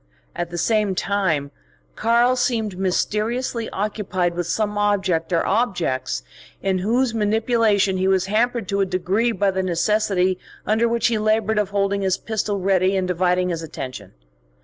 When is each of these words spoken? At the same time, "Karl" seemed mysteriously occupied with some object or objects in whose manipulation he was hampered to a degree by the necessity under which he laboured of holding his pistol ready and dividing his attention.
At 0.35 0.49
the 0.49 0.57
same 0.57 0.95
time, 0.95 1.51
"Karl" 1.95 2.35
seemed 2.35 2.75
mysteriously 2.79 3.69
occupied 3.69 4.33
with 4.33 4.47
some 4.47 4.75
object 4.75 5.31
or 5.31 5.45
objects 5.45 6.23
in 6.59 6.79
whose 6.79 7.13
manipulation 7.13 7.97
he 7.97 8.07
was 8.07 8.25
hampered 8.25 8.67
to 8.69 8.81
a 8.81 8.85
degree 8.87 9.31
by 9.31 9.51
the 9.51 9.61
necessity 9.61 10.39
under 10.65 10.89
which 10.89 11.05
he 11.05 11.19
laboured 11.19 11.59
of 11.59 11.69
holding 11.69 12.01
his 12.01 12.17
pistol 12.17 12.57
ready 12.59 12.97
and 12.97 13.07
dividing 13.07 13.49
his 13.49 13.61
attention. 13.61 14.13